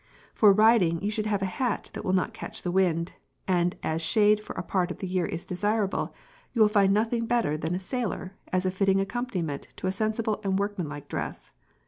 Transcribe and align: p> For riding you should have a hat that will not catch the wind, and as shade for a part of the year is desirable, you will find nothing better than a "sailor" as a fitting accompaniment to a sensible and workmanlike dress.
p> 0.03 0.07
For 0.33 0.51
riding 0.51 0.99
you 1.03 1.11
should 1.11 1.27
have 1.27 1.43
a 1.43 1.57
hat 1.61 1.91
that 1.93 2.03
will 2.03 2.11
not 2.13 2.33
catch 2.33 2.63
the 2.63 2.71
wind, 2.71 3.13
and 3.47 3.75
as 3.83 4.01
shade 4.01 4.41
for 4.41 4.53
a 4.53 4.63
part 4.63 4.89
of 4.89 4.97
the 4.97 5.05
year 5.07 5.27
is 5.27 5.45
desirable, 5.45 6.11
you 6.53 6.61
will 6.63 6.69
find 6.69 6.91
nothing 6.91 7.27
better 7.27 7.55
than 7.55 7.75
a 7.75 7.79
"sailor" 7.79 8.35
as 8.51 8.65
a 8.65 8.71
fitting 8.71 8.99
accompaniment 8.99 9.67
to 9.75 9.85
a 9.85 9.91
sensible 9.91 10.41
and 10.43 10.57
workmanlike 10.57 11.07
dress. 11.07 11.51